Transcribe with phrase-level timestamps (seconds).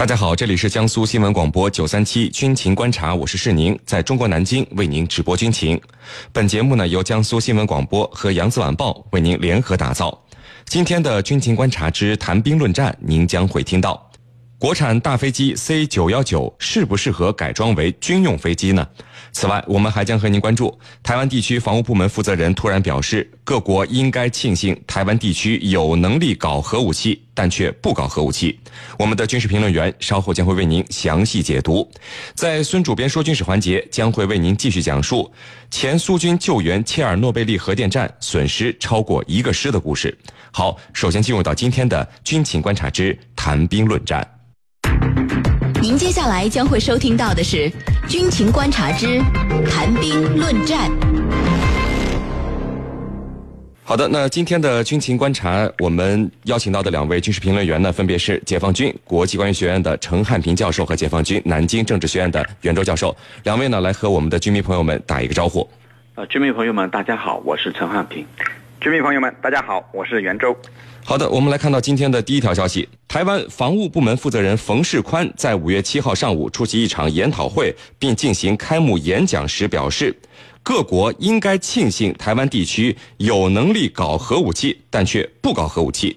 [0.00, 5.78] 大家好，这里是江苏新闻广播九三七军情观察，我是世宁，在中国南京为您直播军情。
[6.32, 10.18] 本节目呢由江苏新闻广播和扬子晚报为您联合打造。
[10.64, 14.10] 今天的军情观察之谈兵论战，您将会听到。
[14.58, 18.86] 国产大飞机 C 九幺九适不适合改装为军用飞机呢？
[19.32, 28.60] 此外，我们还将和您关注台湾地区防务部门负责人突然表示，各国应该庆幸台湾地区有能力搞核武器，但却不搞核武器。
[28.98, 31.90] 我们的军事评论员稍后将会为您详细解读。
[32.34, 35.32] 在孙主编说军事环节，将会为您继续讲述
[35.70, 40.14] 前苏军救援切尔诺贝利核电站损失超过一个师的故事。
[40.52, 44.22] 好，首先进入到今天的军情观察之谈兵论战。
[45.80, 47.70] 您接下来将会收听到的是
[48.06, 49.18] 《军情观察之
[49.70, 50.90] 谈兵论战》。
[53.90, 63.12] 好的，那今天的军情观察，我们邀请到的两位军事评论员呢，分别是解放军国际关系学院的陈汉平教授和解放军南京政治学院的袁周教授。
[63.42, 65.68] 两位呢，来和我们的军迷朋友们打一个招呼。
[66.14, 68.24] 呃，军迷朋友们，大家好，我是陈汉平。
[68.80, 70.56] 军迷朋友们，大家好，我是袁周。
[71.02, 80.14] 好的，我们来看到今天的第一条消息：台湾防务部门负责人冯世宽在五月七号上午出席一场研讨会，并进行开幕演讲时表示，
[80.62, 86.16] 各国应该庆幸台湾地区有能力搞核武器，但却不搞核武器。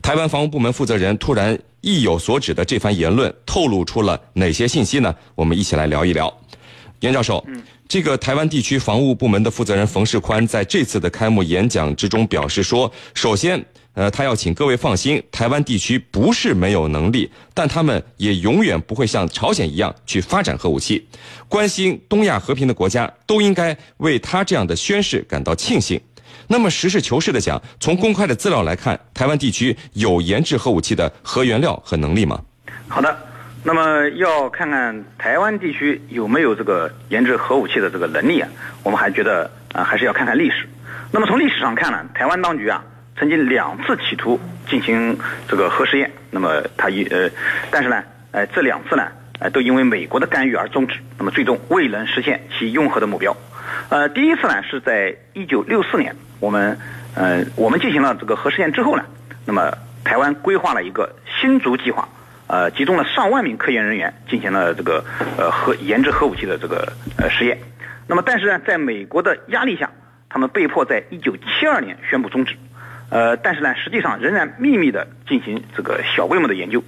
[0.00, 5.14] 台湾防务部门负责人突然意有所指的这番言论，透露出了哪些信息呢？
[5.34, 6.32] 我们一起来聊一聊。
[7.00, 7.44] 严教授，
[7.88, 13.64] 这个台湾地区防务部门的负责人冯世宽在这次的开幕演讲之中表示说，首先。
[13.98, 21.04] 呃，他要请各位放心，台湾地区不是没有能力，但他们也永远不会像朝鲜一样去发展核武器。
[21.48, 26.00] 关心东亚和平的国家都应该为他这样的宣誓感到庆幸。
[26.46, 32.40] 那么，实事求是的讲，从公开的资料来看，台湾地区有研制核武器的核原料和能力吗？
[32.86, 33.18] 好的，
[33.64, 38.48] 那么要看看台湾地区有没有这个研制核武器的这个能力啊？
[38.84, 40.68] 我们还觉得啊，还是要看看历史。
[41.10, 42.80] 那么从历史上看呢，台湾当局啊。
[43.18, 45.18] 曾经两次企图进行
[45.48, 47.28] 这个核试验，那么他一呃，
[47.70, 49.08] 但是呢，呃，这两次呢，
[49.40, 53.36] 呃，都因为美国的干预而终止，那么最终未能实现其用核的目标。
[53.88, 56.78] 呃，第一次呢是在一九六四年，我们
[57.14, 59.04] 呃我们进行了这个核试验之后呢，
[59.44, 59.72] 那么
[60.04, 62.08] 台湾规划了一个新竹计划，
[62.46, 65.04] 呃，集中了上万名科研人员进行了这个
[65.36, 67.58] 呃核研制核武器的这个呃实验。
[68.06, 69.90] 那么但是呢，在美国的压力下，
[70.28, 72.54] 他们被迫在一九七二年宣布终止。
[73.10, 76.84] 呃，但是呢，实际上仍然秘密的进行这个小规模的研究。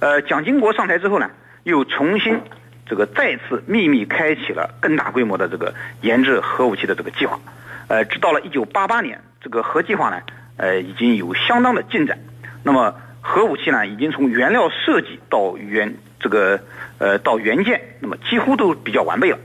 [0.00, 1.30] 呃，蒋经国上台之后呢，
[1.62, 2.40] 又重新
[2.84, 7.38] 这个再次秘密开启了更大规模的这个研制核武器的这个计划。
[7.86, 10.20] 呃，直到了一九八八年，这个核计划呢，
[10.56, 12.18] 呃，已经有相当的进展。
[12.64, 16.58] 那么核武器呢，已经从原料设计到原这个
[16.98, 19.38] 呃到原件，那么几乎都比较完备了。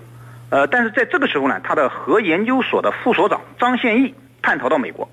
[0.50, 5.08] 呃，但是在这个时候呢，他的核研究所的副所长张献义叛逃到美国。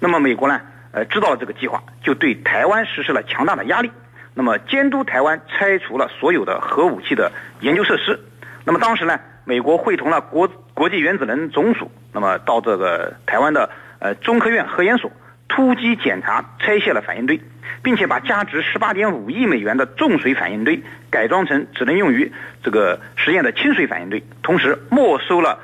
[0.00, 0.60] 那么美国呢？
[0.90, 3.90] 呃，知道了这个计划，就对台湾实施了强大的压力。
[4.32, 8.18] 那么监督台湾拆除了所有的核武器的研究设施。
[8.64, 15.10] 那么当时呢，美国会同了国国际原子能总署，那么到这个台湾的呃中科院核研所
[15.46, 17.38] 突击检查拆卸了反应堆，
[17.82, 22.32] 并且把价值十八点五亿美元的重水反应堆改装成只能用于
[22.62, 25.58] 这个实验的轻水反应堆，同时没收了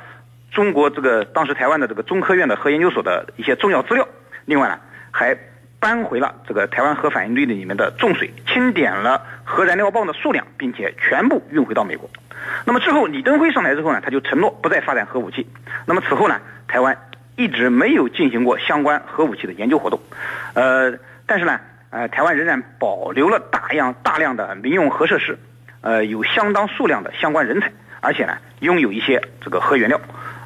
[0.50, 4.06] 中国这个当时台湾的这个中科院的核研究所的一些重要资料。
[4.46, 4.78] 另外呢，
[5.10, 5.36] 还
[5.80, 12.08] 搬回了这个台湾核反应堆的里面的重水，清点了核燃料棒的数量，并且全部运回到美国。
[12.64, 15.46] 那么之后，李登辉上台之后呢，他就承诺不再发展核武器。
[15.86, 16.96] 那么此后呢，台湾
[17.36, 20.00] 一直没有进行过相关核武器的研究活动。
[20.54, 20.94] 呃，
[21.26, 21.60] 但是呢，
[21.90, 25.38] 呃，台湾仍然保留了大量大量的民用核设施，
[25.82, 30.00] 呃，有相当数量的相关人才，而且呢，拥有一些这个核原料。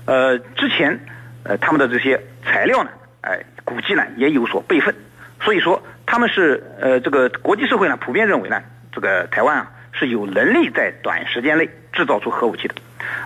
[0.04, 0.98] 呃，之前
[1.44, 2.90] 呃他们的这些材料呢。
[3.20, 4.94] 哎，估计呢也有所备份，
[5.40, 8.62] 所以说他们是呃这个国际社会呢普遍认为呢，
[8.92, 12.74] 这个台湾啊是有能力在短时间内制造出核武器的，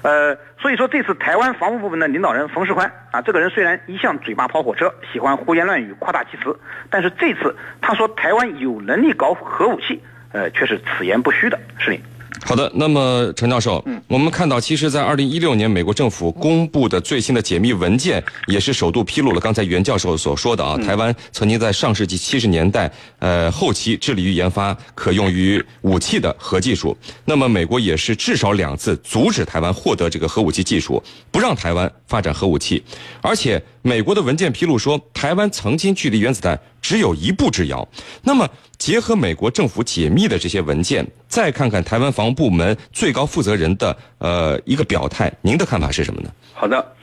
[0.03, 10.03] 呃，所以说这次台湾防务部门的领导人冯世宽啊，这个人虽然一向嘴巴跑火车，喜欢胡言乱语、夸大其词，但是这次他说台湾有能力搞核武器，
[10.33, 12.01] 呃，却是此言不虚的，是令。
[12.45, 22.91] 好的，那么陈教授，我们看到，其实，在二零一六年，美国政府公布的最新的解密文件，也是首度披露了刚才袁教授所说的啊，台湾曾经在上世纪七十年代，
[23.21, 26.97] 呃，后期致力于研发可用于武器的核技术。
[27.25, 32.83] 那么，美国也是至少两次阻止台湾获得这个核武器技术，不让台湾发展核武器。
[33.21, 37.87] 而且，美国的文件披露说，台湾曾经距离原子弹只有一步之遥。
[38.23, 38.49] 那么，
[38.79, 46.31] 结合美国政府解密的这些文件，再看看台湾防务部门最高负责人的呃一个表态，您的看法是什么呢？
[46.55, 46.95] 好的，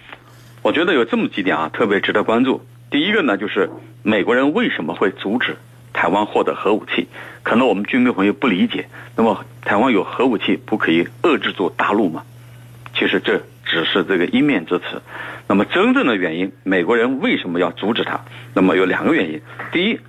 [0.61, 2.65] 我觉得有这么几点啊，特别值得关注。
[2.89, 3.69] 第一个呢，就是
[4.01, 5.57] 美国人为什么会阻止
[5.91, 7.09] 台湾获得核武器？
[7.43, 8.87] 可能我们军迷朋友不理解。
[9.17, 12.23] 那么，台湾有核武器，不可以遏制住大陆吗？
[12.97, 15.01] 其实这只是这个一面之词。
[15.47, 18.19] 那么，真正的原因，美国人为什么要阻止它？
[18.53, 19.41] 那么有两个原因。
[19.71, 19.99] 第一，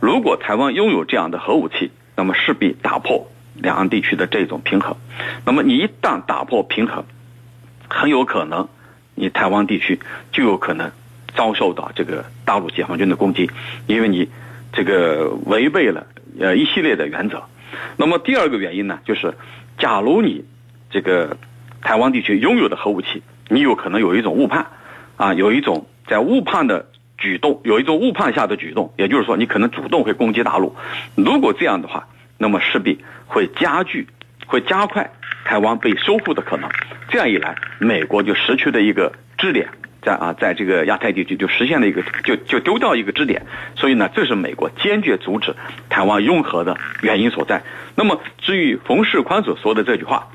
[0.00, 4.96] 如果台湾拥有这样的核武器，那么势必打破两岸地区的这种平衡。
[5.44, 7.04] 那么你一旦打破平衡，
[7.88, 8.68] 很有可能
[9.14, 10.00] 你台湾地区
[10.32, 10.90] 就有可能。
[11.36, 13.50] 遭受到这个大陆解放军的攻击，
[13.86, 14.30] 因为你
[14.72, 16.06] 这个违背了
[16.40, 17.42] 呃一系列的原则。
[17.98, 19.34] 那么第二个原因呢，就是
[19.76, 20.46] 假如你
[20.88, 21.36] 这个
[21.86, 24.66] 台湾地区拥有的核武器，你有可能有一种误判
[25.16, 26.86] 啊，有一种在误判的
[27.16, 30.74] 举动，有一种误判下的举动，也就是说你可能主动会攻击大陆。
[31.14, 32.98] 如果这样的话，那么势必
[33.28, 34.08] 会加剧、
[34.48, 35.08] 会加快
[35.44, 36.68] 台湾被收复的可能。
[37.08, 39.68] 这样一来，美国就失去了一个支点。
[40.02, 43.46] 在啊，在这个亚太地区就实现了一个，就就丢掉一个支点，
[43.76, 45.54] 所以呢，这是美国坚决阻止
[45.88, 47.62] 台湾拥核的原因所在。
[47.94, 50.28] 那么，至于冯世宽所说的这句话，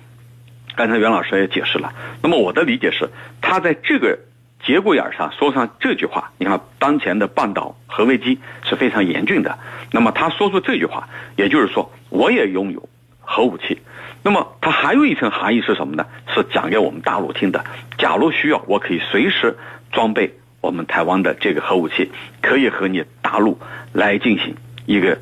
[0.75, 1.94] 刚才袁老师也解释了。
[2.21, 3.09] 那么我的理解是，
[3.41, 4.19] 他在这个
[4.65, 9.57] 节骨眼上说上这句话，你看，当前的半岛核危机是非常严峻的。
[9.91, 12.89] 那么他说出这句话，也就是说，我也拥有
[13.19, 13.81] 核武器。
[14.23, 16.06] 那么它还有一层含义是什么呢？
[16.33, 17.65] 是讲给我们大陆听的。
[17.97, 19.57] 假如需要，我可以随时
[19.91, 23.59] 装备我们台湾的这个核武器，可以和你大陆
[23.94, 25.17] 来进行一个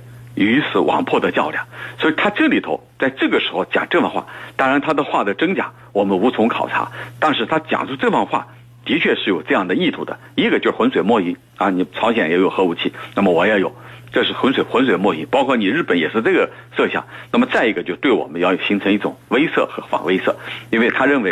[0.45, 1.65] 鱼死网破的较量。
[1.99, 4.25] 所以他这里头在这个时候讲这番话，
[4.55, 8.47] 当然他的话的真假我们无从考察，但是他讲出这番话
[8.85, 10.17] 的确是有这样的意图的。
[10.35, 13.75] 一个就是浑水摸鱼啊，你朝鲜也有核武器，那么我也有。
[14.11, 17.05] 这是浑水浑水摸鱼，包括你日本也是这个设想。
[17.31, 20.33] 那么再一个，就对我们要形成一种威慑和反威慑，
[20.71, 21.31] 因为他认为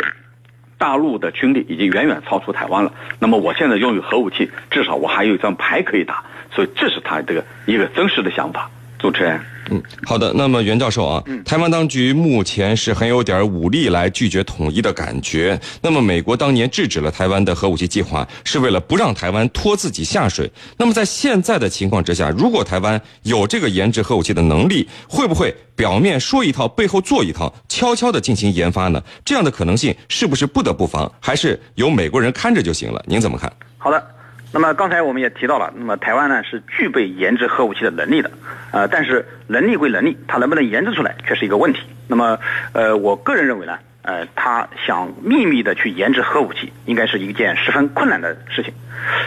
[0.78, 2.92] 大陆的军力已经远远超出台湾了。
[3.18, 6.22] 那么我现在拥有核武器，至少我还有一张牌可以打，
[6.52, 8.70] 所以这是他这个一个真实的想法。
[8.98, 9.40] 主持人。
[9.70, 10.32] 嗯，好的。
[10.34, 15.60] 那么袁教授啊，台湾当局目前是很有点武力来拒绝统一的感觉。
[15.82, 20.50] 那么美国当年制止了台湾的核武器计划，是为了不让台湾拖自己下水。
[20.78, 29.02] 那么在现在的情况之下，如果台湾有这个研制核武器的能力，会不会表面说一套，背后做一套，悄悄的进行研发呢？
[29.22, 31.12] 这样的可能性是不是不得不防？
[31.20, 33.04] 还是由美国人看着就行了？
[33.06, 33.52] 您怎么看？
[33.76, 34.02] 好的。
[34.50, 38.30] 那么刚才我们也提到了，那么台湾呢是具备研制核武器的能力的，
[38.72, 41.80] 呃，但是能力归能力，它能不能研制出来却是一个问题。
[42.06, 42.38] 那么，
[42.72, 48.72] 呃，我个人认为呢，呃，他想秘密的去研制核武器，应该是一件十分困难的事情，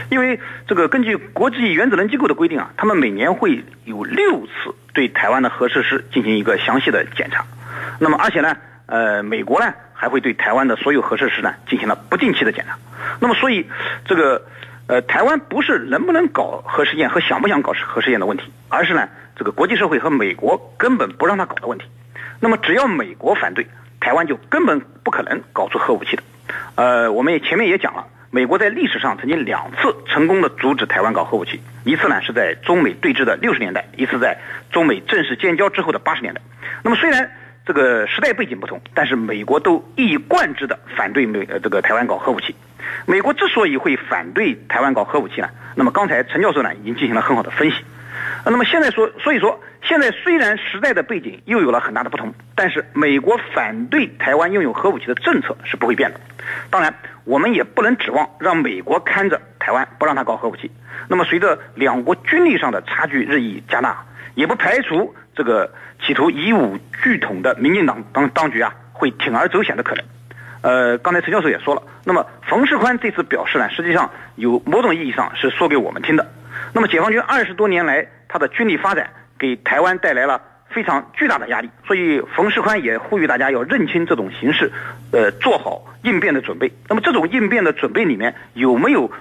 [0.09, 7.45] 因为这个根据国际原子能机构的规定啊，他们每年会有六次对台湾的核设施进行一个详细的检查，
[7.99, 8.57] 那么而且呢，
[8.87, 12.75] 呃，美国呢还会对台湾的所有核设施呢进行了不定期的检查，
[13.19, 13.67] 那么所以
[14.03, 14.43] 这个。
[14.91, 19.07] 呃，台湾不是能不能搞核试验和想不想搞核试验的问题，而是呢，
[19.37, 21.85] 这个国际社会和美国根本不让他搞的问题。
[22.41, 23.65] 那么，只要美国反对，
[24.01, 26.23] 台湾就根本不可能搞出核武器的。
[26.75, 34.37] 呃，我们也前面也讲了，美国在历史上曾经两次成功的阻止台湾搞核武器，一次呢是在中美对峙的六十年代，一次在
[34.73, 36.41] 中美正式建交之后的八十年代。
[36.83, 37.31] 那么虽然
[37.65, 42.53] 这个时代背景不同，但是美国都一以贯之的反对美呃这个台湾搞核武器。
[43.05, 45.49] 美国之所以会反对台湾搞核武器呢？
[45.75, 47.77] 那么刚才陈教授呢已经进行了很好的分析。
[48.45, 56.19] 那么现在说，所以说现在虽然时代的背景又有了很大的不同，但是美国反对台湾拥有核武器的政策是不会变的。
[56.69, 56.93] 当然，
[57.23, 60.69] 我们也不能指望让美国看着台湾不让他搞核武器。
[61.07, 64.05] 那么随着两国军力上的差距日益加大，
[64.35, 65.73] 也不排除这个
[66.05, 70.03] 企图以武拒统的民进党当当局啊会铤而走险的可能。
[70.61, 76.31] 呃，刚才陈教授也说了，那么冯世宽这次表示呢，实际上有某种意义上是说给我们听的。
[76.73, 84.71] 那么解放军二十多年来，他的军力发展给台湾带来了非常巨大的压力，所以冯世宽也呼吁大家要认清这种形势，
[85.11, 86.71] 呃，做好应变的准备。
[86.87, 89.11] 那么这种应变的准备里面有没有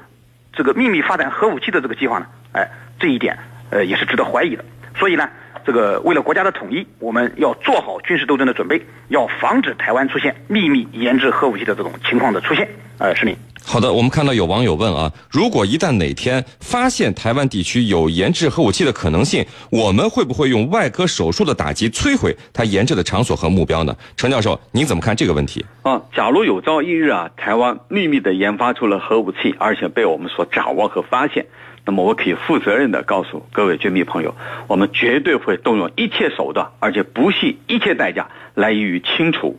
[0.52, 2.26] 这个秘密发展核武器的这个计划呢？
[2.52, 2.68] 哎，
[2.98, 3.38] 这一点
[3.70, 4.64] 呃也是值得怀疑的。
[4.96, 5.28] 所以呢。
[5.70, 12.68] 这个为了国家的统一，我们要做好军事斗争的准备，要防止台湾出现秘密研制核武器的这种情况的出现。
[12.98, 13.36] 呃，是你。
[13.62, 23.96] 好的，我们看到有网友问啊，如果一旦哪天发现台湾地区有研制核武器的可能性，我们会不会用外科手术的打击摧毁它研制的场所和目标呢？
[24.16, 25.64] 程教授，您怎么看这个问题？
[25.82, 31.46] 啊，假如有朝一日啊，台湾秘密的研发出了核武器，而且被我们所掌握和发现，
[31.84, 34.34] 那么我可以负责任的告诉各位军迷朋友，
[34.68, 39.58] 我们绝对会动用一切手段，而且不惜一切代价来予以清除。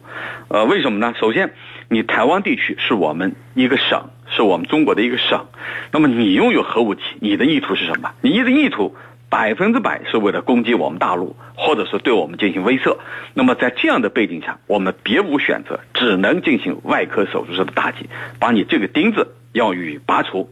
[0.49, 1.13] 呃，为什么呢？
[1.19, 1.53] 首先。
[1.93, 5.47] 你台湾地区是我们一个省，是我们中国的一个省。
[5.91, 8.13] 那么你拥有核武器，你的意图是什么？
[8.21, 8.95] 你的意图
[9.29, 12.95] 百分之百是为了攻击我们大陆，或者是对我们进行威慑。
[13.33, 18.09] 那么在这样的背景下，我们别无选择，只能进行外科手术式的打击，
[18.39, 20.49] 把你这个钉子要予以拔除。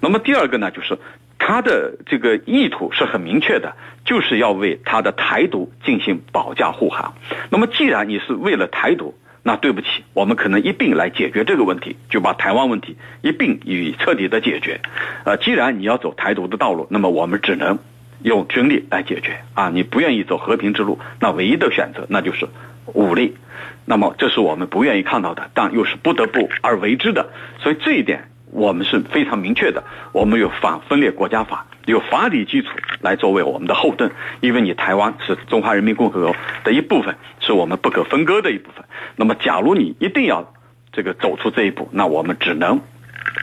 [0.00, 0.98] 那么第二个呢，就是
[1.38, 7.14] 他的这个意图是很明确的，就是要为他的台独进行保驾护航。
[7.50, 14.80] 那么既然你是为了台独，那对不起，我们可能一并来解决这个问题，就把台湾问题一并予以彻底的解决。
[15.24, 17.78] 呃，既然你要走台独的道路，那么我们只能
[18.22, 19.40] 用军力来解决。
[19.54, 22.46] 啊，你不愿意走和平之路，那唯一的选择那就是
[22.86, 23.36] 武力。
[23.84, 27.30] 那么这是我们不愿意看到的，但又是不得不而为之的。
[27.60, 28.28] 所以这一点。
[28.52, 29.82] 我们是非常明确的，
[30.12, 32.68] 我们有反分裂国家法，有法理基础
[33.00, 38.84] 来作为我们的后盾，因为你台湾是中华人民共和国的一部分，是我们不可分割的一部分。
[39.16, 40.52] 那么，假如你一定要
[40.92, 42.78] 这个走出这一步，那我们只能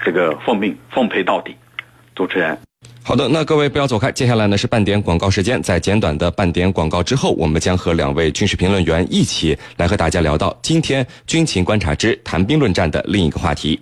[0.05, 1.55] 这个奉命奉陪到底。
[2.15, 2.57] 主持人，
[3.01, 13.79] 好的，那各位不要走开，接下来呢是半点广告时间，在简短的半点广告之后，我们将和两位军事评论员一起来和大家聊到今天军情观察之谈兵论战的另一个话题。